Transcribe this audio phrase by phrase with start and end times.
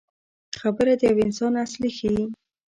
[0.59, 2.23] خبره د یو انسان اصل ښيي.